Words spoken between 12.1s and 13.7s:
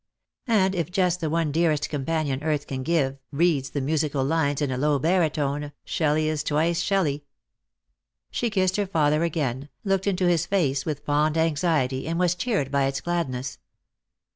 was cheered by its gladness.